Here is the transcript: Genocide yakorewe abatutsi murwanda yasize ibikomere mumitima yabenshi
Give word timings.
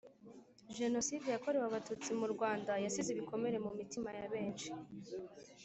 Genocide 0.77 1.27
yakorewe 1.31 1.65
abatutsi 1.67 2.09
murwanda 2.19 2.73
yasize 2.83 3.09
ibikomere 3.11 3.57
mumitima 3.65 4.09
yabenshi 4.19 4.69